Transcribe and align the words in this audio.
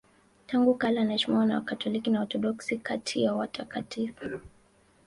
Tangu 0.47 0.75
kale 0.75 0.99
anaheshimiwa 1.01 1.45
na 1.45 1.55
Wakatoliki 1.55 2.09
na 2.09 2.19
Waorthodoksi 2.19 2.77
kati 2.77 3.23
ya 3.23 3.33
watakatifu. 3.35 4.39